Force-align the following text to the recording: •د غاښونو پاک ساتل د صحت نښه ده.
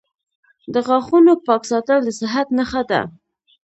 •د 0.73 0.75
غاښونو 0.87 1.33
پاک 1.45 1.61
ساتل 1.71 1.99
د 2.05 2.09
صحت 2.19 2.47
نښه 2.57 2.81
ده. 2.89 3.01